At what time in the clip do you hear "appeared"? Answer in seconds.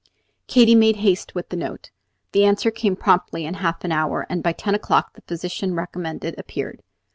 6.39-6.81